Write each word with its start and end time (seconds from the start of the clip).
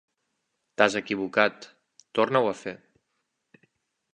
T'has 0.81 0.95
equivocat, 0.99 1.67
torna-ho 2.19 2.51
a 2.53 2.57
fer. 2.63 2.77